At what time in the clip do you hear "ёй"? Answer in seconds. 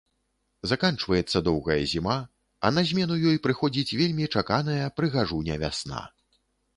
3.33-3.37